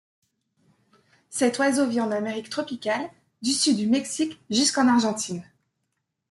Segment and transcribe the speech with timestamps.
[1.29, 3.07] Cet oiseau vit en Amérique tropicale,
[3.43, 5.43] du sud du Mexique jusqu'en Argentine.